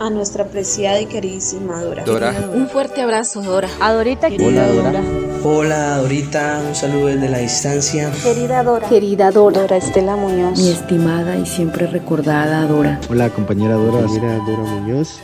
a 0.00 0.10
nuestra 0.10 0.44
apreciada 0.44 1.00
y 1.00 1.06
queridísima 1.06 1.82
Dora. 1.82 2.04
Dora. 2.04 2.32
Un 2.54 2.68
fuerte 2.68 3.00
abrazo, 3.02 3.42
Dora. 3.42 3.68
A 3.80 3.92
Dorita, 3.92 4.28
Hola, 4.40 4.68
Dora. 4.68 5.02
Hola, 5.44 5.96
Dorita. 5.98 6.60
Un 6.66 6.74
saludo 6.74 7.06
desde 7.06 7.28
la 7.28 7.38
distancia. 7.38 8.10
Querida 8.22 8.62
Dora. 8.62 8.88
Querida 8.88 9.30
Dora. 9.30 9.60
Dora 9.62 9.76
Estela 9.76 10.16
Muñoz. 10.16 10.58
Mi 10.58 10.70
estimada 10.70 11.36
y 11.36 11.46
siempre 11.46 11.86
recordada 11.86 12.66
Dora. 12.66 13.00
Hola, 13.10 13.30
compañera 13.30 13.74
Dora. 13.74 14.06
Mira, 14.08 14.38
Dora 14.46 14.62
Muñoz. 14.62 15.20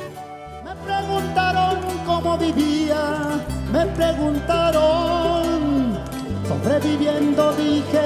Me 0.65 0.75
preguntaron 0.85 1.79
cómo 2.07 2.39
vivía. 2.39 3.41
Me 3.73 3.87
preguntaron. 3.87 5.99
Sobreviviendo, 6.49 7.53
dije. 7.55 8.03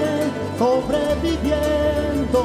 Sobreviviendo 0.59 2.45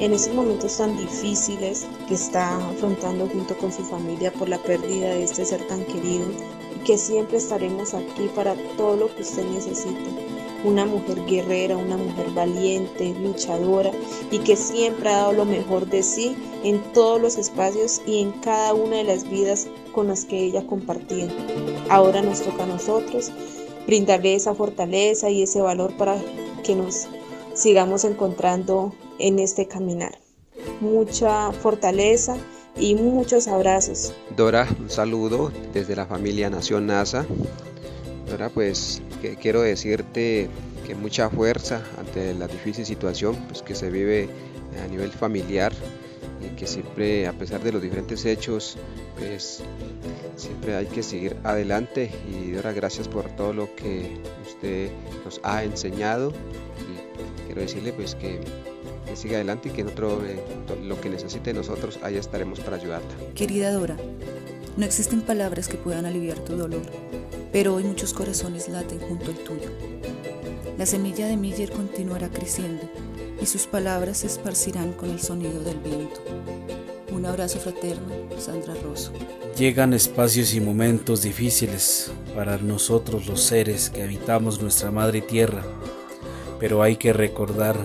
en 0.00 0.12
esos 0.12 0.34
momentos 0.34 0.76
tan 0.76 0.96
difíciles 0.96 1.86
que 2.06 2.14
está 2.14 2.56
afrontando 2.68 3.26
junto 3.26 3.56
con 3.58 3.72
su 3.72 3.82
familia 3.84 4.32
por 4.32 4.48
la 4.48 4.58
pérdida 4.58 5.10
de 5.10 5.24
este 5.24 5.44
ser 5.44 5.66
tan 5.66 5.84
querido 5.84 6.26
y 6.74 6.84
que 6.84 6.96
siempre 6.96 7.38
estaremos 7.38 7.94
aquí 7.94 8.30
para 8.34 8.54
todo 8.76 8.96
lo 8.96 9.14
que 9.14 9.22
usted 9.22 9.44
necesite. 9.46 10.10
Una 10.64 10.86
mujer 10.86 11.24
guerrera, 11.26 11.76
una 11.76 11.96
mujer 11.96 12.30
valiente, 12.30 13.14
luchadora 13.20 13.90
y 14.30 14.38
que 14.38 14.56
siempre 14.56 15.08
ha 15.08 15.18
dado 15.18 15.32
lo 15.32 15.44
mejor 15.44 15.86
de 15.86 16.02
sí 16.02 16.36
en 16.64 16.80
todos 16.92 17.20
los 17.20 17.36
espacios 17.36 18.00
y 18.06 18.22
en 18.22 18.32
cada 18.32 18.74
una 18.74 18.96
de 18.96 19.04
las 19.04 19.28
vidas 19.28 19.66
con 19.92 20.08
las 20.08 20.24
que 20.24 20.38
ella 20.38 20.66
compartía. 20.66 21.28
Ahora 21.88 22.22
nos 22.22 22.42
toca 22.42 22.64
a 22.64 22.66
nosotros 22.66 23.30
brindarle 23.86 24.34
esa 24.34 24.54
fortaleza 24.54 25.30
y 25.30 25.42
ese 25.42 25.60
valor 25.60 25.96
para 25.96 26.16
que 26.62 26.74
nos 26.74 27.06
sigamos 27.54 28.04
encontrando 28.04 28.92
en 29.18 29.38
este 29.38 29.66
caminar. 29.66 30.18
Mucha 30.80 31.52
fortaleza 31.52 32.36
y 32.76 32.94
muchos 32.94 33.48
abrazos. 33.48 34.12
Dora, 34.36 34.68
un 34.78 34.90
saludo 34.90 35.52
desde 35.72 35.96
la 35.96 36.06
familia 36.06 36.50
Nación 36.50 36.86
NASA. 36.86 37.26
Dora, 38.28 38.48
pues 38.50 39.02
quiero 39.40 39.62
decirte 39.62 40.48
que 40.86 40.94
mucha 40.94 41.28
fuerza 41.30 41.82
ante 41.98 42.34
la 42.34 42.46
difícil 42.46 42.86
situación 42.86 43.36
pues, 43.48 43.62
que 43.62 43.74
se 43.74 43.90
vive 43.90 44.28
a 44.82 44.86
nivel 44.88 45.10
familiar 45.10 45.72
y 46.40 46.54
que 46.56 46.66
siempre, 46.66 47.26
a 47.26 47.32
pesar 47.32 47.62
de 47.62 47.72
los 47.72 47.82
diferentes 47.82 48.24
hechos, 48.24 48.76
pues 49.18 49.60
siempre 50.36 50.76
hay 50.76 50.86
que 50.86 51.02
seguir 51.02 51.36
adelante. 51.42 52.10
Y 52.30 52.52
Dora, 52.52 52.72
gracias 52.72 53.08
por 53.08 53.28
todo 53.36 53.52
lo 53.52 53.74
que 53.74 54.16
usted 54.46 54.90
nos 55.24 55.40
ha 55.42 55.64
enseñado. 55.64 56.32
Y 56.80 57.46
quiero 57.46 57.60
decirle 57.60 57.92
pues 57.92 58.14
que 58.14 58.40
que 59.06 59.16
siga 59.16 59.36
adelante 59.36 59.68
y 59.68 59.72
que 59.72 59.84
otro, 59.84 60.24
eh, 60.24 60.40
lo 60.84 61.00
que 61.00 61.10
necesite 61.10 61.52
de 61.52 61.58
nosotros, 61.58 61.98
ahí 62.02 62.16
estaremos 62.16 62.60
para 62.60 62.76
ayudarla. 62.76 63.08
Querida 63.34 63.72
Dora, 63.72 63.96
no 64.76 64.84
existen 64.84 65.22
palabras 65.22 65.68
que 65.68 65.76
puedan 65.76 66.06
aliviar 66.06 66.38
tu 66.38 66.56
dolor, 66.56 66.82
pero 67.52 67.74
hoy 67.74 67.84
muchos 67.84 68.12
corazones 68.14 68.68
laten 68.68 69.00
junto 69.00 69.30
al 69.30 69.38
tuyo. 69.38 69.70
La 70.78 70.86
semilla 70.86 71.26
de 71.26 71.36
Miller 71.36 71.72
continuará 71.72 72.28
creciendo 72.28 72.88
y 73.40 73.46
sus 73.46 73.66
palabras 73.66 74.18
se 74.18 74.28
esparcirán 74.28 74.92
con 74.92 75.10
el 75.10 75.20
sonido 75.20 75.60
del 75.62 75.78
viento. 75.78 76.20
Un 77.12 77.26
abrazo 77.26 77.58
fraterno, 77.58 78.14
Sandra 78.38 78.74
Rosso. 78.84 79.12
Llegan 79.56 79.92
espacios 79.92 80.54
y 80.54 80.60
momentos 80.60 81.22
difíciles 81.22 82.12
para 82.32 82.58
nosotros 82.58 83.26
los 83.26 83.42
seres 83.42 83.90
que 83.90 84.02
habitamos 84.02 84.62
nuestra 84.62 84.92
madre 84.92 85.20
tierra, 85.20 85.64
pero 86.60 86.80
hay 86.80 86.94
que 86.94 87.12
recordar 87.12 87.76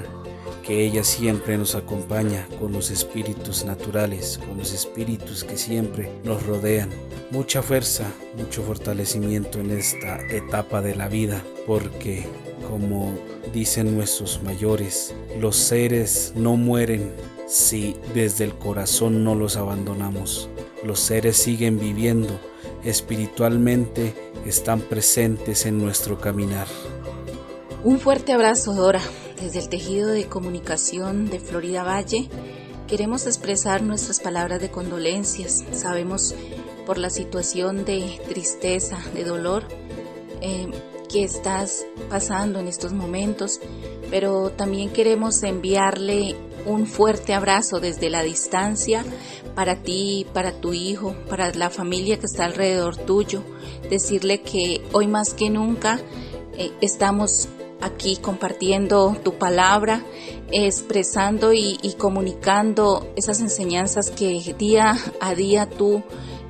que 0.63 0.85
ella 0.85 1.03
siempre 1.03 1.57
nos 1.57 1.75
acompaña 1.75 2.47
con 2.59 2.71
los 2.71 2.89
espíritus 2.89 3.65
naturales, 3.65 4.39
con 4.39 4.57
los 4.57 4.73
espíritus 4.73 5.43
que 5.43 5.57
siempre 5.57 6.09
nos 6.23 6.45
rodean. 6.45 6.89
Mucha 7.31 7.61
fuerza, 7.61 8.11
mucho 8.37 8.63
fortalecimiento 8.63 9.59
en 9.59 9.71
esta 9.71 10.25
etapa 10.27 10.81
de 10.81 10.95
la 10.95 11.09
vida, 11.09 11.43
porque 11.67 12.25
como 12.69 13.13
dicen 13.53 13.95
nuestros 13.95 14.41
mayores, 14.41 15.13
los 15.39 15.57
seres 15.57 16.33
no 16.35 16.55
mueren 16.55 17.13
si 17.47 17.95
desde 18.13 18.45
el 18.45 18.53
corazón 18.53 19.23
no 19.23 19.35
los 19.35 19.57
abandonamos. 19.57 20.49
Los 20.83 20.99
seres 20.99 21.37
siguen 21.37 21.77
viviendo, 21.79 22.39
espiritualmente 22.83 24.13
están 24.45 24.79
presentes 24.81 25.65
en 25.65 25.77
nuestro 25.77 26.19
caminar. 26.19 26.67
Un 27.83 27.99
fuerte 27.99 28.31
abrazo, 28.31 28.73
Dora. 28.73 29.01
Desde 29.43 29.59
el 29.59 29.67
tejido 29.67 30.07
de 30.07 30.27
comunicación 30.27 31.29
de 31.29 31.37
Florida 31.37 31.83
Valle 31.83 32.29
queremos 32.87 33.27
expresar 33.27 33.83
nuestras 33.83 34.21
palabras 34.21 34.61
de 34.61 34.71
condolencias. 34.71 35.65
Sabemos 35.73 36.33
por 36.85 36.97
la 36.97 37.09
situación 37.09 37.83
de 37.83 38.21
tristeza, 38.29 38.97
de 39.13 39.25
dolor 39.25 39.65
eh, 40.39 40.71
que 41.11 41.25
estás 41.25 41.85
pasando 42.09 42.61
en 42.61 42.69
estos 42.69 42.93
momentos, 42.93 43.59
pero 44.09 44.49
también 44.49 44.91
queremos 44.93 45.43
enviarle 45.43 46.37
un 46.65 46.87
fuerte 46.87 47.33
abrazo 47.33 47.81
desde 47.81 48.09
la 48.09 48.23
distancia 48.23 49.03
para 49.55 49.83
ti, 49.83 50.25
para 50.33 50.53
tu 50.53 50.71
hijo, 50.71 51.17
para 51.27 51.51
la 51.51 51.69
familia 51.69 52.17
que 52.17 52.27
está 52.27 52.45
alrededor 52.45 52.95
tuyo. 52.95 53.43
Decirle 53.89 54.41
que 54.41 54.81
hoy 54.93 55.07
más 55.07 55.33
que 55.33 55.49
nunca 55.49 55.99
eh, 56.57 56.71
estamos 56.79 57.49
aquí 57.83 58.17
compartiendo 58.17 59.15
tu 59.23 59.33
palabra, 59.33 60.03
expresando 60.51 61.53
y, 61.53 61.77
comunicando 61.97 63.07
esas 63.15 63.41
enseñanzas 63.41 64.09
que 64.09 64.55
día 64.57 64.97
a 65.19 65.35
día 65.35 65.69
tú 65.69 66.03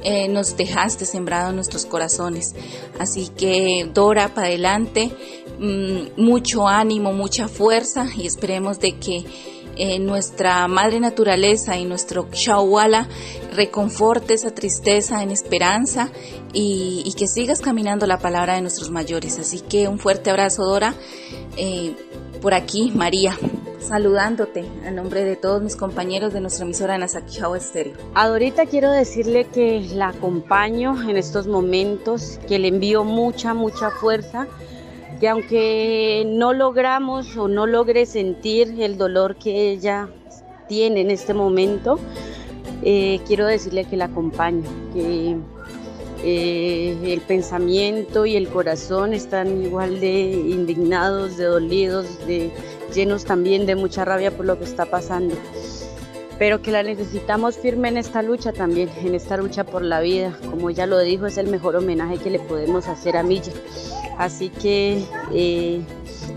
eh, 0.04 0.28
nos 0.28 0.58
dejaste 0.58 1.06
sembrado 1.06 1.50
en 1.50 1.56
nuestros 1.56 1.86
corazones. 1.86 2.56
Así 3.00 3.30
que 3.30 3.90
Dora, 3.94 4.34
para 4.34 4.48
adelante, 4.48 5.12
mm, 5.60 6.22
mucho 6.22 6.68
ánimo, 6.68 7.14
mucha 7.14 7.48
fuerza 7.48 8.08
y 8.16 8.28
esperemos 8.28 8.80
de 8.80 8.98
que 9.00 9.26
eh, 9.75 10.00
nuestra 10.00 10.67
madre 10.67 11.00
naturaleza 11.00 11.78
y 11.78 11.85
nuestro 11.85 12.28
Shawala 12.31 13.07
reconforte 13.53 14.34
esa 14.34 14.53
tristeza 14.53 15.23
en 15.23 15.31
esperanza 15.31 16.09
y, 16.53 17.13
que 17.17 17.28
sigas 17.28 17.61
caminando 17.61 18.07
la 18.07 18.19
palabra 18.19 18.56
de 18.56 18.61
nuestros 18.61 18.89
mayores. 18.89 19.39
Así 19.39 19.59
que 19.61 19.88
un 19.88 20.00
fuerte 20.00 20.29
abrazo, 20.29 20.63
Dora. 20.63 20.94
Eh, 21.57 21.95
por 22.41 22.53
aquí, 22.53 22.91
María, 22.94 23.38
saludándote 23.79 24.66
a 24.85 24.91
nombre 24.91 25.23
de 25.23 25.35
todos 25.35 25.61
mis 25.61 25.75
compañeros 25.75 26.34
de 26.34 26.41
nuestra 26.41 26.66
emisora 26.66 26.97
Nasakiao 26.97 27.55
Estéreo. 27.55 27.95
A 28.16 28.28
Dorita 28.28 28.66
quiero 28.66 28.91
decirle 28.91 29.45
que 29.45 29.79
la 29.94 30.09
acompaño 30.09 31.09
en 31.09 31.16
estos 31.16 31.47
momentos, 31.47 32.40
que 32.47 32.59
le 32.59 32.69
envío 32.69 33.03
mucha, 33.03 33.53
mucha 33.53 33.91
fuerza 33.91 34.47
que 35.19 35.29
aunque 35.29 36.24
no 36.28 36.53
logramos 36.53 37.35
o 37.38 37.47
no 37.47 37.66
logre 37.66 38.06
sentir 38.06 38.75
el 38.79 38.97
dolor 38.97 39.35
que 39.35 39.72
ella 39.72 40.09
tiene 40.68 41.01
en 41.01 41.12
este 41.12 41.34
momento, 41.34 42.00
eh, 42.84 43.19
quiero 43.25 43.46
decirle 43.46 43.85
que 43.85 43.97
la 43.97 44.06
acompaño, 44.06 44.63
que 44.94 45.38
eh, 46.23 46.97
el 47.03 47.22
pensamiento 47.22 48.25
y 48.25 48.35
el 48.35 48.47
corazón 48.47 49.13
están 49.13 49.62
igual 49.63 50.00
de 50.00 50.31
indignados, 50.31 51.38
de 51.38 51.46
dolidos, 51.46 52.25
de 52.25 52.52
llenos 52.94 53.25
también 53.25 53.66
de 53.66 53.75
mucha 53.75 54.06
rabia 54.06 54.31
por 54.31 54.46
lo 54.46 54.57
que 54.57 54.66
está 54.66 54.85
pasando. 54.85 55.35
Pero 56.40 56.62
que 56.62 56.72
la 56.72 56.81
necesitamos 56.81 57.57
firme 57.57 57.90
en 57.90 57.97
esta 57.97 58.22
lucha 58.22 58.52
también, 58.53 58.90
en 59.03 59.16
esta 59.16 59.38
lucha 59.38 59.63
por 59.63 59.81
la 59.81 60.02
vida. 60.02 60.38
Como 60.50 60.69
ella 60.69 60.85
lo 60.85 61.00
dijo, 61.00 61.25
es 61.25 61.38
el 61.38 61.47
mejor 61.47 61.75
homenaje 61.75 62.18
que 62.18 62.29
le 62.29 62.40
podemos 62.40 62.88
hacer 62.88 63.18
a 63.18 63.23
Milla. 63.23 63.52
Así 64.18 64.50
que, 64.50 65.03
eh, 65.34 65.81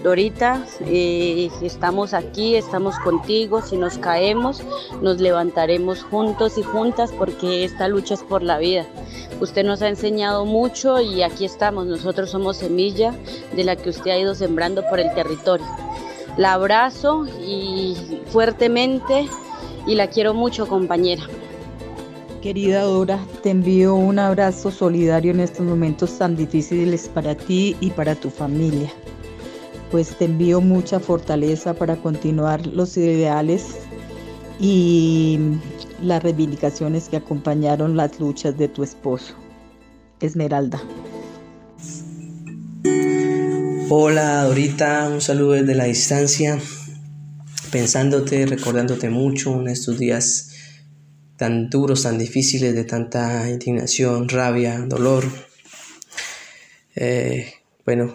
Dorita, 0.03 0.64
eh, 0.81 1.50
estamos 1.62 2.14
aquí, 2.14 2.56
estamos 2.56 2.98
contigo. 3.01 3.62
Si 3.62 3.77
nos 3.77 3.98
caemos, 3.98 4.62
nos 5.03 5.21
levantaremos 5.21 6.03
juntos 6.03 6.59
y 6.59 6.62
juntas 6.62 7.12
porque 7.12 7.65
esta 7.65 7.89
lucha 7.89 8.15
es 8.15 8.22
por 8.22 8.42
la 8.42 8.59
vida. 8.59 8.86
Usted 9.41 9.65
nos 9.65 9.83
ha 9.83 9.89
enseñado 9.89 10.45
mucho 10.45 11.01
y 11.01 11.22
aquí 11.22 11.45
estamos. 11.45 11.86
Nosotros 11.86 12.30
somos 12.30 12.56
semilla 12.56 13.15
de 13.54 13.65
la 13.65 13.77
que 13.77 13.91
usted 13.91 14.10
ha 14.10 14.18
ido 14.18 14.34
sembrando 14.34 14.83
por 14.89 15.01
el 15.01 15.12
territorio. 15.15 15.66
La 16.36 16.54
abrazo 16.54 17.27
y 17.41 17.97
fuertemente 18.27 19.28
y 19.86 19.95
la 19.95 20.09
quiero 20.09 20.34
mucho, 20.34 20.66
compañera. 20.66 21.22
Querida 22.42 22.83
Dora, 22.83 23.18
te 23.42 23.50
envío 23.50 23.94
un 23.94 24.18
abrazo 24.18 24.71
solidario 24.71 25.33
en 25.33 25.41
estos 25.41 25.66
momentos 25.66 26.18
tan 26.18 26.36
difíciles 26.36 27.09
para 27.09 27.34
ti 27.34 27.77
y 27.80 27.91
para 27.91 28.15
tu 28.15 28.30
familia. 28.30 28.92
Pues 29.91 30.16
te 30.16 30.27
envío 30.27 30.60
mucha 30.60 31.00
fortaleza 31.00 31.74
para 31.74 31.97
continuar 31.97 32.66
los 32.66 32.97
ideales 32.97 33.78
y 34.60 35.38
las 36.03 36.22
reivindicaciones 36.22 37.09
que 37.09 37.16
acompañaron 37.16 37.97
las 37.97 38.21
luchas 38.21 38.56
de 38.56 38.68
tu 38.68 38.82
esposo. 38.82 39.34
Esmeralda. 40.21 40.80
Hola 43.89 44.44
Dorita, 44.44 45.09
un 45.12 45.21
saludo 45.21 45.53
desde 45.53 45.74
la 45.74 45.84
distancia, 45.84 46.59
pensándote, 47.71 48.47
recordándote 48.47 49.10
mucho 49.10 49.60
en 49.60 49.68
estos 49.68 49.98
días 49.98 50.55
tan 51.36 51.71
duros, 51.71 52.03
tan 52.03 52.18
difíciles, 52.18 52.74
de 52.74 52.84
tanta 52.84 53.48
indignación, 53.48 54.28
rabia, 54.28 54.78
dolor. 54.80 55.24
Eh, 56.94 57.53
bueno, 57.84 58.15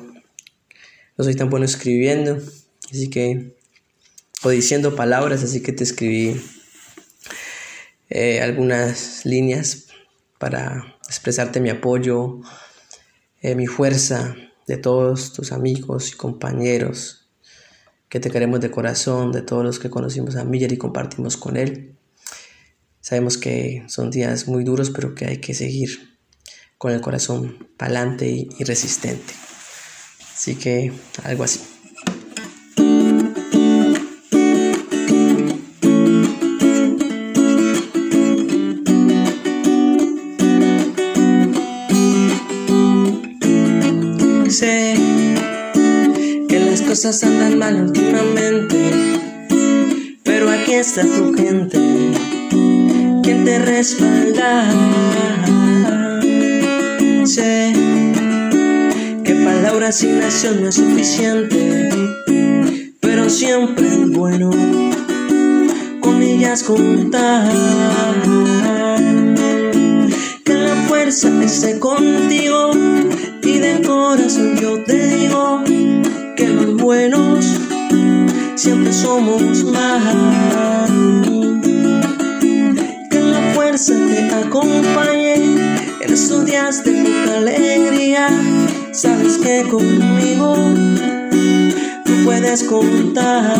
no 1.18 1.24
soy 1.24 1.36
tan 1.36 1.50
bueno 1.50 1.66
escribiendo, 1.66 2.40
así 2.92 3.10
que, 3.10 3.56
o 4.44 4.50
diciendo 4.50 4.96
palabras, 4.96 5.44
así 5.44 5.62
que 5.62 5.72
te 5.72 5.84
escribí 5.84 6.42
eh, 8.10 8.42
algunas 8.42 9.26
líneas 9.26 9.88
para 10.40 10.98
expresarte 11.08 11.60
mi 11.60 11.70
apoyo, 11.70 12.42
eh, 13.42 13.56
mi 13.56 13.68
fuerza 13.68 14.36
de 14.68 14.78
todos 14.78 15.34
tus 15.34 15.52
amigos 15.52 16.12
y 16.12 16.18
compañeros 16.18 17.28
que 18.10 18.20
te 18.20 18.30
queremos 18.30 18.60
de 18.60 18.72
corazón, 18.72 19.32
de 19.32 19.42
todos 19.42 19.64
los 19.64 19.80
que 19.80 19.90
conocimos 19.90 20.36
a 20.36 20.44
Miller 20.44 20.72
y 20.74 20.78
compartimos 20.78 21.38
con 21.38 21.56
él. 21.56 21.96
Sabemos 23.02 23.38
que 23.38 23.84
son 23.88 24.12
días 24.12 24.48
muy 24.48 24.64
duros, 24.64 24.92
pero 24.92 25.16
que 25.16 25.26
hay 25.26 25.38
que 25.38 25.56
seguir 25.56 26.20
con 26.78 26.92
el 26.92 27.02
corazón 27.02 27.68
palante 27.76 28.30
y, 28.30 28.50
y 28.60 28.64
resistente. 28.64 29.34
Así 30.34 30.56
que 30.56 30.94
algo 31.24 31.44
así. 31.44 31.62
Sé 44.50 44.96
que 46.48 46.60
las 46.60 46.82
cosas 46.84 47.24
andan 47.24 47.58
mal 47.58 47.82
últimamente, 47.82 48.92
pero 50.24 50.52
aquí 50.52 50.74
está 50.74 51.02
tu 51.02 51.34
gente 51.34 52.41
quien 53.32 53.46
te 53.46 53.60
respalda. 53.60 54.70
Sé 57.26 57.74
que 59.24 59.36
palabras 59.46 60.04
y 60.04 60.08
nación 60.08 60.62
no 60.62 60.68
es 60.68 60.76
suficiente, 60.76 61.90
pero 63.00 63.30
siempre 63.30 63.88
es 63.88 64.10
bueno 64.10 64.52
con 66.02 66.22
ellas 66.22 66.64
contar. 66.64 67.54
Que 70.44 70.54
la 70.54 70.76
fuerza 70.90 71.30
esté 71.42 71.80
contigo 71.80 72.72
y 73.44 73.60
de 73.60 73.82
corazón 73.82 74.58
yo 74.60 74.84
te 74.84 75.08
digo 75.08 75.64
que 76.36 76.48
los 76.50 76.76
buenos 76.76 77.46
siempre 78.56 78.92
somos 78.92 79.64
más 79.72 81.41
te 83.88 84.30
acompañe 84.36 85.34
en 86.02 86.14
estos 86.14 86.46
días 86.46 86.84
de 86.84 86.92
poca 86.92 87.38
alegría. 87.38 88.30
Sabes 88.92 89.40
que 89.40 89.64
conmigo 89.64 90.56
tú 92.06 92.12
puedes 92.24 92.64
contar. 92.64 93.58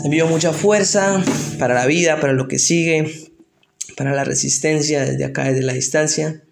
Te 0.00 0.04
envío 0.04 0.26
mucha 0.26 0.52
fuerza 0.52 1.22
para 1.60 1.74
la 1.74 1.86
vida, 1.86 2.18
para 2.18 2.32
lo 2.32 2.48
que 2.48 2.58
sigue, 2.58 3.28
para 3.96 4.12
la 4.12 4.24
resistencia 4.24 5.04
desde 5.04 5.24
acá, 5.24 5.44
desde 5.44 5.62
la 5.62 5.72
distancia. 5.72 6.42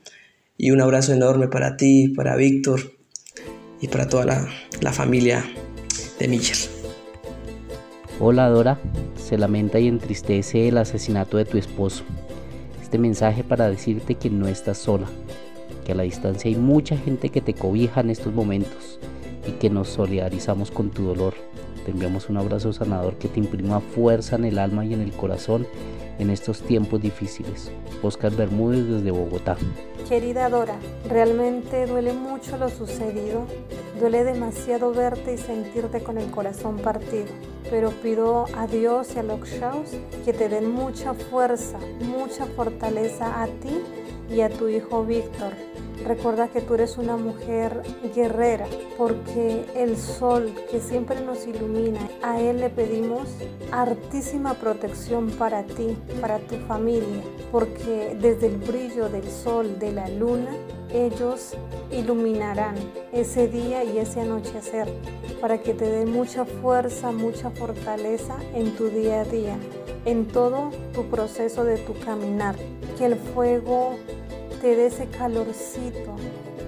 Y 0.56 0.71
un 0.71 0.81
abrazo 0.81 1.12
enorme 1.12 1.49
para 1.49 1.77
ti, 1.77 2.09
para 2.09 2.37
Víctor 2.37 2.93
y 3.81 3.88
para 3.88 4.09
toda 4.09 4.27
la, 4.27 4.49
la 4.81 4.93
familia 4.93 5.45
de 6.21 6.29
Miller. 6.29 6.81
Hola 8.25 8.49
Dora, 8.49 8.79
se 9.17 9.37
lamenta 9.37 9.81
y 9.81 9.89
entristece 9.89 10.69
el 10.69 10.79
asesinato 10.79 11.39
de 11.39 11.45
tu 11.45 11.59
esposo. 11.59 12.05
Este 12.81 12.97
mensaje 12.97 13.43
para 13.43 13.69
decirte 13.69 14.15
que 14.15 14.31
no 14.31 14.47
estás 14.47 14.79
sola, 14.79 15.09
que 15.85 15.91
a 15.91 15.97
la 15.97 16.05
distancia 16.05 16.49
hay 16.49 16.55
mucha 16.55 16.97
gente 16.97 17.31
que 17.31 17.41
te 17.41 17.53
cobija 17.53 18.01
en 18.01 18.11
estos 18.11 18.33
momentos 18.33 19.01
y 19.45 19.51
que 19.59 19.71
nos 19.71 19.89
solidarizamos 19.89 20.71
con 20.71 20.91
tu 20.91 21.03
dolor. 21.03 21.35
Te 21.84 21.90
enviamos 21.90 22.29
un 22.29 22.37
abrazo 22.37 22.73
sanador 22.73 23.14
que 23.17 23.29
te 23.29 23.40
imprima 23.40 23.81
fuerza 23.81 24.37
en 24.37 24.44
el 24.44 24.58
alma 24.58 24.84
y 24.84 24.94
en 24.94 25.00
el 25.00 25.12
corazón 25.12 25.67
en 26.19 26.31
estos 26.31 26.62
tiempos 26.62 27.00
difíciles. 27.00 27.70
Oscar 28.02 28.32
Bermúdez 28.32 28.87
desde 28.87 29.11
Bogotá. 29.11 29.56
Querida 30.08 30.49
Dora, 30.49 30.76
realmente 31.08 31.87
duele 31.87 32.12
mucho 32.12 32.56
lo 32.56 32.69
sucedido, 32.69 33.46
duele 33.99 34.25
demasiado 34.25 34.93
verte 34.93 35.34
y 35.34 35.38
sentirte 35.38 36.02
con 36.02 36.19
el 36.19 36.31
corazón 36.31 36.79
partido, 36.79 37.26
pero 37.70 37.90
pido 37.90 38.46
a 38.56 38.67
Dios 38.67 39.14
y 39.14 39.19
a 39.19 39.23
los 39.23 39.40
shows 39.49 39.90
que 40.25 40.32
te 40.32 40.49
den 40.49 40.70
mucha 40.70 41.14
fuerza, 41.14 41.78
mucha 42.00 42.46
fortaleza 42.46 43.43
a 43.43 43.46
ti 43.46 43.81
y 44.31 44.40
a 44.40 44.49
tu 44.49 44.69
hijo 44.69 45.05
Víctor. 45.05 45.72
Recuerda 46.06 46.49
que 46.49 46.60
tú 46.60 46.75
eres 46.75 46.99
una 46.99 47.16
mujer 47.16 47.82
guerrera 48.14 48.66
porque 48.99 49.64
el 49.76 49.96
sol 49.96 50.52
que 50.70 50.81
siempre 50.81 51.20
nos 51.20 51.46
ilumina, 51.46 52.00
a 52.22 52.40
Él 52.40 52.60
le 52.60 52.70
pedimos 52.70 53.28
hartísima 53.70 54.54
protección 54.54 55.31
para 55.31 55.62
ti, 55.62 55.96
para 56.20 56.38
tu 56.40 56.56
familia, 56.66 57.22
porque 57.50 58.16
desde 58.20 58.49
el 58.49 58.56
brillo 58.56 59.08
del 59.08 59.28
sol, 59.31 59.78
de 59.78 59.93
la 59.93 60.08
luna, 60.08 60.50
ellos 60.93 61.54
iluminarán 61.90 62.75
ese 63.12 63.49
día 63.49 63.84
y 63.84 63.99
ese 63.99 64.20
anochecer 64.20 64.88
para 65.40 65.58
que 65.58 65.75
te 65.75 65.87
dé 65.87 66.04
mucha 66.04 66.44
fuerza, 66.44 67.12
mucha 67.12 67.50
fortaleza 67.50 68.37
en 68.54 68.76
tu 68.76 68.88
día 68.88 69.22
a 69.22 69.25
día, 69.25 69.56
en 70.04 70.28
todo 70.28 70.70
tu 70.93 71.06
proceso 71.06 71.64
de 71.64 71.78
tu 71.78 71.94
caminar. 72.00 72.56
Que 72.99 73.06
el 73.06 73.16
fuego 73.16 73.96
te 74.62 74.76
dé 74.76 74.87
ese 74.87 75.09
calorcito, 75.09 76.14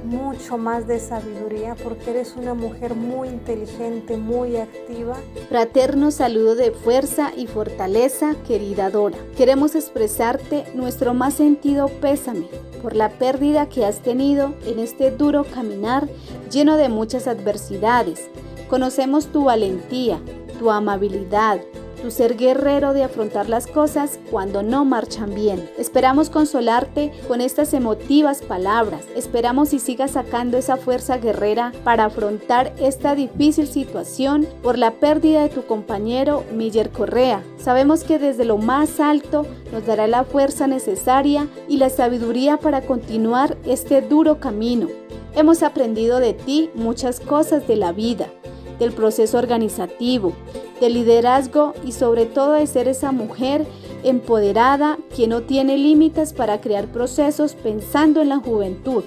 mucho 0.05 0.59
más 0.59 0.89
de 0.89 0.99
sabiduría, 0.99 1.77
porque 1.77 2.11
eres 2.11 2.35
una 2.37 2.53
mujer 2.53 2.97
muy 2.97 3.29
inteligente, 3.29 4.17
muy 4.17 4.57
activa. 4.57 5.17
Fraterno 5.49 6.11
saludo 6.11 6.57
de 6.57 6.73
fuerza 6.73 7.31
y 7.37 7.47
fortaleza, 7.47 8.35
querida 8.49 8.91
Dora. 8.91 9.17
Queremos 9.37 9.77
expresarte 9.77 10.65
nuestro 10.75 11.15
más 11.15 11.35
sentido 11.35 11.87
pésame 11.87 12.49
por 12.83 12.97
la 12.97 13.11
pérdida 13.11 13.69
que 13.69 13.87
has 13.87 14.01
tenido 14.01 14.55
en 14.67 14.81
este 14.81 15.13
duro 15.13 15.45
caminar 15.45 16.09
lleno 16.51 16.77
de 16.77 16.89
muchas 16.89 17.29
adversidades. 17.29 18.29
Conocemos 18.69 19.29
tu 19.29 19.45
valentía, 19.45 20.21
tu 20.59 20.73
amabilidad, 20.73 21.61
tu 22.05 22.11
ser 22.11 22.37
guerrero 22.37 22.93
de 22.93 23.03
afrontar 23.03 23.49
las 23.49 23.67
cosas 23.67 24.19
cuando 24.31 24.63
no 24.63 24.85
marchan 24.85 25.35
bien. 25.35 25.71
Esperamos 25.79 26.29
consolarte 26.29 27.11
con 27.27 27.41
estas 27.41 27.73
emotivas 27.73 28.43
palabras. 28.43 29.07
Esperamos 29.17 29.73
y 29.73 29.79
sigas 29.79 30.11
sacando 30.11 30.59
esa 30.59 30.77
fuerza 30.77 31.17
guerrera 31.17 31.73
para 31.83 32.05
afrontar 32.05 32.75
esta 32.79 33.15
difícil 33.15 33.67
situación 33.67 34.47
por 34.63 34.77
la 34.77 34.91
pérdida 34.91 35.45
de 35.45 35.49
tu 35.49 35.65
compañero 35.65 36.45
Miller 36.53 36.91
Correa. 36.91 37.43
Sabemos 37.57 38.05
que 38.05 38.19
desde 38.19 38.45
lo 38.45 38.59
más 38.59 39.01
alto 39.01 39.47
nos 39.73 39.87
dará 39.87 40.07
la 40.07 40.25
fuerza 40.25 40.67
necesaria 40.67 41.49
y 41.69 41.79
la 41.79 41.89
sabiduría 41.89 42.59
para 42.59 42.83
continuar 42.83 43.57
este 43.65 44.03
duro 44.03 44.41
camino. 44.41 44.89
Hemos 45.35 45.63
aprendido 45.63 46.21
de 46.21 46.35
ti 46.35 46.69
muchas 46.75 47.19
cosas 47.19 47.67
de 47.67 47.77
la 47.77 47.93
vida, 47.93 48.29
del 48.79 48.93
proceso 48.93 49.39
organizativo, 49.39 50.33
de 50.81 50.91
liderazgo 50.91 51.75
y 51.85 51.93
sobre 51.93 52.27
todo 52.27 52.53
de 52.53 52.67
ser 52.67 52.89
esa 52.89 53.13
mujer 53.13 53.67
empoderada 54.03 54.99
que 55.17 55.27
no 55.27 55.43
tiene 55.43 55.79
límites 55.79 56.33
para 56.33 56.61
crear 56.61 56.87
procesos 56.89 57.55
pensando 57.55 58.21
en 58.21 58.29
la 58.29 58.39
juventud. 58.39 59.05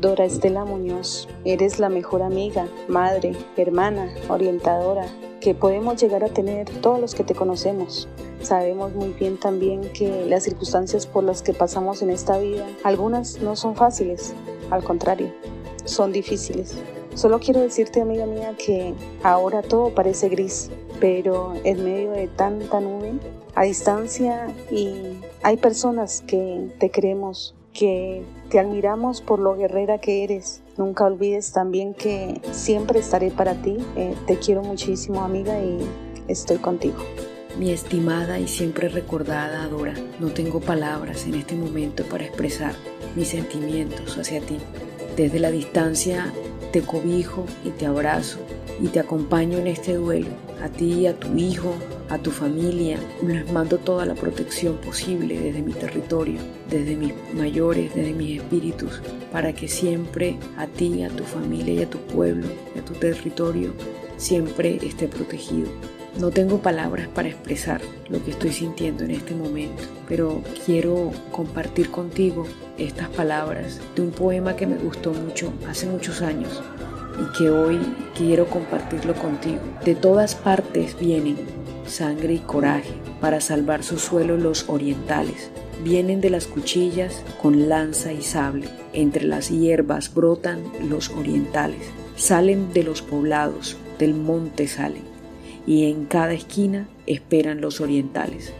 Dora 0.00 0.24
Estela 0.24 0.64
Muñoz, 0.64 1.28
eres 1.44 1.80
la 1.80 1.88
mejor 1.88 2.22
amiga, 2.22 2.68
madre, 2.86 3.34
hermana, 3.56 4.12
orientadora 4.28 5.06
que 5.40 5.54
podemos 5.54 6.00
llegar 6.00 6.24
a 6.24 6.28
tener 6.28 6.68
todos 6.80 7.00
los 7.00 7.14
que 7.14 7.24
te 7.24 7.34
conocemos. 7.34 8.08
Sabemos 8.42 8.92
muy 8.94 9.08
bien 9.10 9.38
también 9.38 9.80
que 9.92 10.24
las 10.26 10.44
circunstancias 10.44 11.06
por 11.06 11.24
las 11.24 11.42
que 11.42 11.52
pasamos 11.52 12.02
en 12.02 12.10
esta 12.10 12.38
vida, 12.38 12.66
algunas 12.84 13.40
no 13.40 13.56
son 13.56 13.74
fáciles, 13.74 14.34
al 14.70 14.84
contrario, 14.84 15.32
son 15.84 16.12
difíciles. 16.12 16.76
Solo 17.18 17.40
quiero 17.40 17.60
decirte, 17.60 18.00
amiga 18.00 18.26
mía, 18.26 18.54
que 18.56 18.94
ahora 19.24 19.60
todo 19.60 19.92
parece 19.92 20.28
gris, 20.28 20.70
pero 21.00 21.52
en 21.64 21.82
medio 21.82 22.12
de 22.12 22.28
tanta 22.28 22.78
nube, 22.78 23.14
a 23.56 23.64
distancia 23.64 24.46
y 24.70 25.18
hay 25.42 25.56
personas 25.56 26.22
que 26.28 26.68
te 26.78 26.90
queremos, 26.90 27.56
que 27.72 28.22
te 28.50 28.60
admiramos 28.60 29.20
por 29.20 29.40
lo 29.40 29.56
guerrera 29.56 29.98
que 29.98 30.22
eres. 30.22 30.62
Nunca 30.76 31.06
olvides 31.06 31.50
también 31.50 31.92
que 31.92 32.40
siempre 32.52 33.00
estaré 33.00 33.32
para 33.32 33.54
ti. 33.54 33.78
Eh, 33.96 34.14
te 34.28 34.38
quiero 34.38 34.62
muchísimo, 34.62 35.22
amiga, 35.22 35.58
y 35.58 35.78
estoy 36.28 36.58
contigo. 36.58 36.98
Mi 37.58 37.72
estimada 37.72 38.38
y 38.38 38.46
siempre 38.46 38.88
recordada 38.88 39.66
Dora, 39.66 39.94
no 40.20 40.28
tengo 40.28 40.60
palabras 40.60 41.26
en 41.26 41.34
este 41.34 41.56
momento 41.56 42.04
para 42.04 42.26
expresar 42.26 42.76
mis 43.16 43.26
sentimientos 43.26 44.16
hacia 44.16 44.40
ti. 44.40 44.58
Desde 45.16 45.40
la 45.40 45.50
distancia 45.50 46.32
te 46.72 46.82
cobijo 46.82 47.44
y 47.64 47.70
te 47.70 47.86
abrazo 47.86 48.38
y 48.80 48.88
te 48.88 49.00
acompaño 49.00 49.58
en 49.58 49.66
este 49.66 49.94
duelo, 49.94 50.28
a 50.62 50.68
ti, 50.68 51.06
a 51.06 51.18
tu 51.18 51.36
hijo, 51.36 51.74
a 52.08 52.18
tu 52.18 52.30
familia. 52.30 52.98
Les 53.26 53.50
mando 53.50 53.78
toda 53.78 54.06
la 54.06 54.14
protección 54.14 54.76
posible 54.76 55.38
desde 55.38 55.62
mi 55.62 55.72
territorio, 55.72 56.38
desde 56.70 56.96
mis 56.96 57.12
mayores, 57.34 57.94
desde 57.94 58.12
mis 58.12 58.40
espíritus, 58.40 59.00
para 59.32 59.52
que 59.52 59.68
siempre 59.68 60.36
a 60.56 60.66
ti, 60.66 61.02
a 61.02 61.08
tu 61.08 61.24
familia 61.24 61.74
y 61.74 61.82
a 61.82 61.90
tu 61.90 61.98
pueblo, 61.98 62.48
a 62.78 62.84
tu 62.84 62.92
territorio, 62.94 63.72
siempre 64.16 64.78
esté 64.82 65.08
protegido. 65.08 65.68
No 66.18 66.30
tengo 66.32 66.58
palabras 66.58 67.06
para 67.06 67.28
expresar 67.28 67.80
lo 68.08 68.24
que 68.24 68.32
estoy 68.32 68.50
sintiendo 68.50 69.04
en 69.04 69.12
este 69.12 69.36
momento, 69.36 69.84
pero 70.08 70.42
quiero 70.66 71.12
compartir 71.30 71.92
contigo 71.92 72.44
estas 72.76 73.08
palabras 73.10 73.80
de 73.94 74.02
un 74.02 74.10
poema 74.10 74.56
que 74.56 74.66
me 74.66 74.78
gustó 74.78 75.12
mucho 75.12 75.52
hace 75.68 75.86
muchos 75.86 76.20
años 76.20 76.60
y 77.22 77.38
que 77.38 77.50
hoy 77.50 77.78
quiero 78.16 78.46
compartirlo 78.46 79.14
contigo. 79.14 79.60
De 79.84 79.94
todas 79.94 80.34
partes 80.34 80.98
vienen 80.98 81.36
sangre 81.86 82.34
y 82.34 82.38
coraje 82.38 82.94
para 83.20 83.40
salvar 83.40 83.84
su 83.84 84.00
suelo 84.00 84.36
los 84.36 84.68
orientales. 84.68 85.52
Vienen 85.84 86.20
de 86.20 86.30
las 86.30 86.48
cuchillas 86.48 87.22
con 87.40 87.68
lanza 87.68 88.12
y 88.12 88.22
sable. 88.22 88.68
Entre 88.92 89.24
las 89.24 89.50
hierbas 89.50 90.12
brotan 90.12 90.64
los 90.88 91.10
orientales. 91.10 91.82
Salen 92.16 92.72
de 92.72 92.82
los 92.82 93.02
poblados, 93.02 93.76
del 94.00 94.14
monte 94.14 94.66
salen 94.66 95.17
y 95.68 95.84
en 95.84 96.06
cada 96.06 96.32
esquina 96.32 96.88
esperan 97.06 97.60
los 97.60 97.82
orientales, 97.82 98.54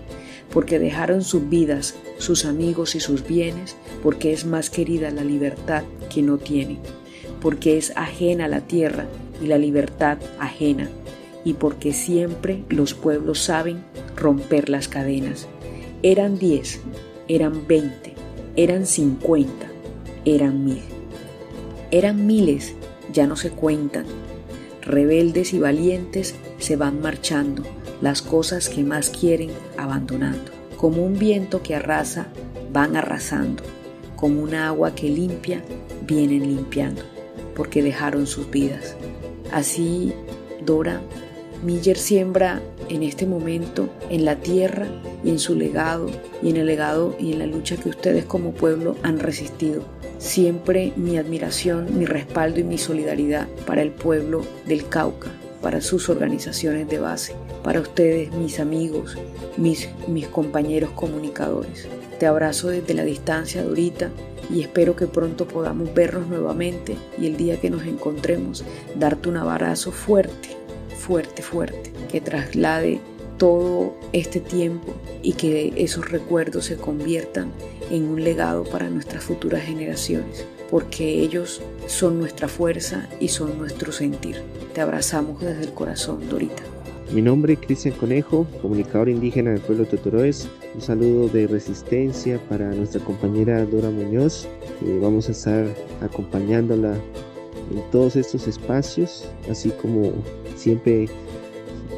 porque 0.53 0.79
dejaron 0.79 1.23
sus 1.23 1.49
vidas, 1.49 1.95
sus 2.19 2.45
amigos 2.45 2.95
y 2.95 3.01
sus 3.01 3.27
bienes, 3.27 3.77
porque 4.03 4.35
es 4.35 4.45
más 4.45 4.69
querida 4.69 5.11
la 5.11 5.25
libertad 5.25 5.85
que 6.13 6.21
no 6.21 6.37
tienen, 6.37 6.77
porque 7.41 7.79
es 7.79 7.95
ajena 7.97 8.47
la 8.47 8.61
tierra 8.61 9.07
y 9.43 9.47
la 9.47 9.57
libertad 9.57 10.19
ajena, 10.39 10.91
y 11.45 11.55
porque 11.55 11.95
siempre 11.95 12.63
los 12.69 12.93
pueblos 12.93 13.39
saben 13.39 13.83
romper 14.15 14.69
las 14.69 14.87
cadenas. 14.87 15.49
Eran 16.03 16.39
diez, 16.39 16.79
eran 17.27 17.67
veinte, 17.67 18.13
eran 18.55 18.85
cincuenta, 18.85 19.67
eran 20.27 20.63
mil. 20.63 20.83
Eran 21.91 22.27
miles, 22.27 22.75
ya 23.15 23.27
no 23.27 23.37
se 23.37 23.49
cuentan, 23.49 24.05
rebeldes 24.83 25.55
y 25.55 25.59
valientes 25.59 26.35
se 26.59 26.77
van 26.77 27.01
marchando, 27.01 27.63
las 28.01 28.23
cosas 28.23 28.69
que 28.69 28.83
más 28.83 29.11
quieren 29.11 29.51
abandonando. 29.77 30.53
Como 30.77 31.05
un 31.05 31.19
viento 31.19 31.63
que 31.63 31.75
arrasa, 31.75 32.29
van 32.73 32.97
arrasando. 32.97 33.63
Como 34.17 34.43
un 34.43 34.55
agua 34.55 34.95
que 34.95 35.09
limpia, 35.09 35.63
vienen 36.07 36.43
limpiando, 36.43 37.03
porque 37.55 37.83
dejaron 37.83 38.27
sus 38.27 38.51
vidas. 38.51 38.97
Así, 39.53 40.13
Dora, 40.65 41.01
Miller 41.65 41.97
siembra 41.97 42.61
en 42.89 43.03
este 43.03 43.27
momento 43.27 43.89
en 44.11 44.25
la 44.25 44.37
tierra 44.37 44.87
y 45.25 45.31
en 45.31 45.39
su 45.39 45.55
legado 45.57 46.07
y 46.43 46.51
en 46.51 46.57
el 46.57 46.67
legado 46.67 47.17
y 47.19 47.33
en 47.33 47.41
la 47.41 47.47
lucha 47.47 47.77
que 47.77 47.89
ustedes 47.89 48.25
como 48.25 48.53
pueblo 48.53 48.97
han 49.03 49.19
resistido. 49.19 49.83
Siempre 50.19 50.93
mi 50.97 51.17
admiración, 51.17 51.99
mi 51.99 52.05
respaldo 52.07 52.61
y 52.61 52.65
mi 52.65 52.79
solidaridad 52.79 53.49
para 53.67 53.83
el 53.83 53.91
pueblo 53.91 54.43
del 54.67 54.89
Cauca, 54.89 55.31
para 55.63 55.81
sus 55.81 56.09
organizaciones 56.09 56.89
de 56.89 56.99
base, 56.99 57.35
para 57.63 57.81
ustedes, 57.81 58.33
mis 58.33 58.61
amigos, 58.61 59.17
mis, 59.57 59.89
mis 60.07 60.29
compañeros 60.29 60.91
comunicadores. 60.91 61.87
Te 62.19 62.27
abrazo 62.27 62.69
desde 62.69 62.95
la 62.95 63.05
distancia, 63.05 63.63
Dorita, 63.63 64.11
y 64.51 64.63
espero 64.63 64.97
que 64.97 65.07
pronto 65.07 65.47
podamos 65.47 65.93
vernos 65.95 66.27
nuevamente 66.29 66.97
y 67.19 67.27
el 67.27 67.37
día 67.37 67.61
que 67.61 67.71
nos 67.71 67.85
encontremos, 67.85 68.65
darte 68.97 69.29
un 69.29 69.37
abrazo 69.37 69.93
fuerte, 69.93 70.57
fuerte, 70.97 71.43
fuerte, 71.43 71.93
que 72.11 72.21
traslade 72.21 73.01
todo 73.37 73.95
este 74.13 74.41
tiempo 74.41 74.95
y 75.23 75.35
que 75.35 75.73
esos 75.77 76.11
recuerdos 76.11 76.67
se 76.67 76.77
conviertan 76.77 77.53
en 77.91 78.09
un 78.09 78.25
legado 78.25 78.65
para 78.65 78.91
nuestras 78.91 79.23
futuras 79.23 79.63
generaciones, 79.63 80.45
porque 80.71 81.21
ellos 81.21 81.63
son 81.87 82.19
nuestra 82.19 82.49
fuerza 82.49 83.09
y 83.21 83.29
son 83.29 83.59
nuestro 83.59 83.93
sentir. 83.93 84.43
Te 84.75 84.81
abrazamos 84.81 85.41
desde 85.41 85.65
el 85.65 85.73
corazón, 85.73 86.29
Dorita. 86.29 86.63
Mi 87.13 87.23
nombre 87.23 87.55
es 87.55 87.61
Cristian 87.61 87.95
Conejo, 87.95 88.47
comunicador 88.61 89.09
indígena 89.09 89.53
del 89.53 89.61
pueblo 89.61 89.87
Totoroes. 89.87 90.47
Un 90.75 90.83
saludo 90.83 91.29
de 91.29 91.47
resistencia 91.47 92.39
para 92.51 92.71
nuestra 92.71 93.01
compañera 93.03 93.65
Dora 93.65 93.89
Muñoz. 93.89 94.47
vamos 95.01 95.29
a 95.29 95.33
estar 95.33 95.67
acompañándola 96.03 96.95
en 97.71 97.91
todos 97.91 98.15
estos 98.17 98.47
espacios, 98.47 99.27
así 99.51 99.71
como 99.71 100.13
siempre 100.55 101.09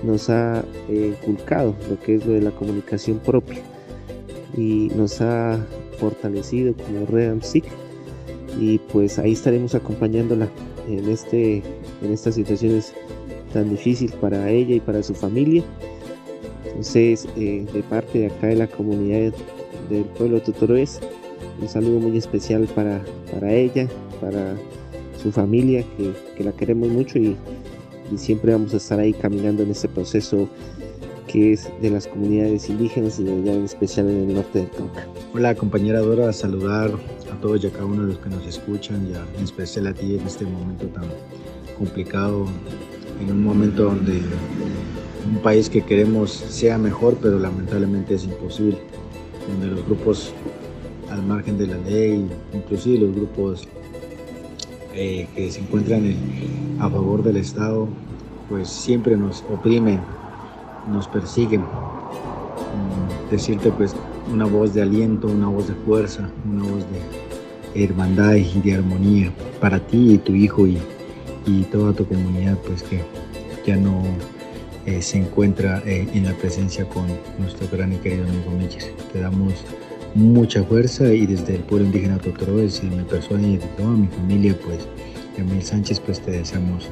nos 0.04 0.30
ha 0.30 0.64
eh, 0.88 1.14
inculcado 1.20 1.74
lo 1.88 1.98
que 1.98 2.14
es 2.14 2.24
lo 2.24 2.32
de 2.34 2.42
la 2.42 2.50
comunicación 2.52 3.18
propia 3.18 3.60
y 4.56 4.90
nos 4.94 5.20
ha 5.20 5.58
fortalecido 5.98 6.72
como 6.74 7.06
Red 7.06 7.42
SIC 7.42 7.64
y 8.58 8.78
pues 8.78 9.18
ahí 9.18 9.32
estaremos 9.32 9.74
acompañándola 9.74 10.48
en, 10.88 11.08
este, 11.08 11.62
en 12.02 12.12
estas 12.12 12.34
situaciones 12.34 12.92
tan 13.52 13.70
difíciles 13.70 14.14
para 14.16 14.50
ella 14.50 14.76
y 14.76 14.80
para 14.80 15.02
su 15.02 15.14
familia. 15.14 15.62
Entonces, 16.64 17.28
eh, 17.36 17.66
de 17.72 17.82
parte 17.82 18.20
de 18.20 18.26
acá 18.26 18.48
de 18.48 18.56
la 18.56 18.66
comunidad 18.66 19.32
del 19.88 20.04
pueblo 20.16 20.40
Tutoroes, 20.40 21.00
un 21.60 21.68
saludo 21.68 22.00
muy 22.00 22.16
especial 22.16 22.66
para, 22.74 23.02
para 23.32 23.52
ella, 23.52 23.88
para 24.20 24.54
su 25.20 25.30
familia, 25.30 25.84
que, 25.96 26.12
que 26.36 26.44
la 26.44 26.52
queremos 26.52 26.88
mucho 26.88 27.18
y 27.18 27.36
y 28.12 28.18
siempre 28.18 28.52
vamos 28.52 28.74
a 28.74 28.78
estar 28.78 28.98
ahí 28.98 29.12
caminando 29.12 29.62
en 29.62 29.70
este 29.70 29.88
proceso 29.88 30.48
que 31.30 31.52
es 31.52 31.70
de 31.80 31.90
las 31.90 32.08
comunidades 32.08 32.68
indígenas 32.68 33.20
y 33.20 33.28
en 33.28 33.64
especial 33.64 34.10
en 34.10 34.28
el 34.28 34.34
norte 34.34 34.60
del 34.60 34.70
Cauca. 34.70 35.06
Hola 35.32 35.54
compañera 35.54 36.00
Dora, 36.00 36.32
saludar 36.32 36.90
a 37.32 37.40
todos 37.40 37.62
y 37.62 37.68
a 37.68 37.70
cada 37.70 37.84
uno 37.84 38.02
de 38.02 38.08
los 38.08 38.18
que 38.18 38.30
nos 38.30 38.44
escuchan 38.46 39.06
y 39.06 39.38
en 39.38 39.44
especial 39.44 39.86
a 39.86 39.94
ti 39.94 40.16
en 40.16 40.26
este 40.26 40.44
momento 40.44 40.86
tan 40.86 41.04
complicado, 41.78 42.46
en 43.20 43.30
un 43.30 43.44
momento 43.44 43.84
donde 43.84 44.20
un 45.24 45.38
país 45.40 45.70
que 45.70 45.82
queremos 45.82 46.32
sea 46.32 46.78
mejor 46.78 47.16
pero 47.22 47.38
lamentablemente 47.38 48.14
es 48.14 48.24
imposible, 48.24 48.78
donde 49.48 49.68
los 49.68 49.86
grupos 49.86 50.32
al 51.10 51.22
margen 51.22 51.58
de 51.58 51.68
la 51.68 51.76
ley, 51.78 52.28
inclusive 52.52 53.06
los 53.06 53.14
grupos 53.14 53.68
eh, 54.94 55.28
que 55.36 55.50
se 55.50 55.60
encuentran 55.60 56.12
a 56.80 56.90
favor 56.90 57.22
del 57.22 57.36
Estado, 57.36 57.86
pues 58.48 58.68
siempre 58.68 59.16
nos 59.16 59.44
oprimen, 59.48 60.00
nos 60.88 61.08
persiguen. 61.08 61.62
Mm, 61.62 63.30
decirte 63.30 63.70
pues 63.70 63.94
una 64.32 64.44
voz 64.44 64.74
de 64.74 64.82
aliento, 64.82 65.28
una 65.28 65.48
voz 65.48 65.68
de 65.68 65.74
fuerza, 65.74 66.28
una 66.50 66.64
voz 66.64 66.84
de 66.90 67.84
hermandad 67.84 68.34
y 68.34 68.60
de 68.60 68.74
armonía 68.74 69.32
para 69.60 69.78
ti 69.78 70.14
y 70.14 70.18
tu 70.18 70.34
hijo 70.34 70.66
y, 70.66 70.78
toda 71.72 71.92
tu 71.92 72.06
comunidad 72.06 72.56
pues 72.64 72.84
que 72.84 73.00
ya 73.66 73.76
no 73.76 74.02
eh, 74.86 75.02
se 75.02 75.18
encuentra 75.18 75.82
eh, 75.84 76.06
en 76.14 76.24
la 76.24 76.32
presencia 76.34 76.88
con 76.88 77.06
nuestro 77.40 77.66
gran 77.72 77.92
y 77.92 77.96
querido 77.96 78.24
amigo 78.24 78.52
Milles. 78.52 78.92
Te 79.12 79.20
damos 79.20 79.54
mucha 80.14 80.62
fuerza 80.62 81.12
y 81.12 81.26
desde 81.26 81.56
el 81.56 81.62
pueblo 81.62 81.86
indígena 81.86 82.18
Totoroes, 82.18 82.82
mi 82.84 83.02
persona 83.02 83.48
y 83.48 83.56
de 83.56 83.66
toda 83.76 83.90
mi 83.90 84.06
familia, 84.06 84.56
pues, 84.64 84.86
Emil 85.36 85.62
Sánchez, 85.62 86.00
pues 86.00 86.20
te 86.20 86.32
deseamos 86.32 86.88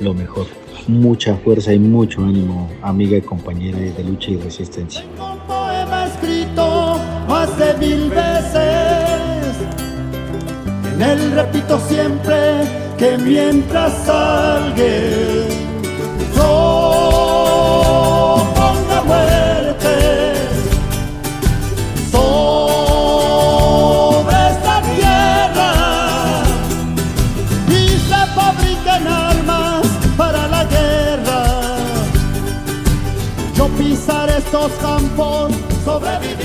lo 0.00 0.14
mejor. 0.14 0.46
Mucha 0.88 1.36
fuerza 1.36 1.72
y 1.72 1.78
mucho 1.78 2.22
ánimo, 2.22 2.68
amiga 2.82 3.16
y 3.16 3.20
compañera 3.20 3.78
de 3.78 4.04
lucha 4.04 4.30
y 4.30 4.36
resistencia. 4.36 5.04
Un 5.18 5.38
poema 5.46 6.06
escrito 6.06 6.98
más 7.28 7.58
de 7.58 7.74
mil 7.74 8.10
veces. 8.10 9.56
En 10.94 11.02
él 11.02 11.32
repito 11.32 11.78
siempre 11.88 12.36
que 12.98 13.16
mientras 13.18 13.92
salga, 14.04 14.84
estos 34.60 34.72
campos 34.82 35.52
sobreviviendo. 35.84 36.39